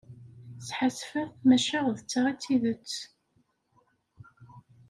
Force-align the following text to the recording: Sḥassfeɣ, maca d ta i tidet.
Sḥassfeɣ, 0.67 1.29
maca 1.47 1.79
d 1.97 1.99
ta 2.09 2.21
i 2.31 2.33
tidet. 2.41 2.93